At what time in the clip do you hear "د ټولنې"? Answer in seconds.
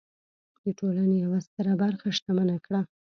0.63-1.15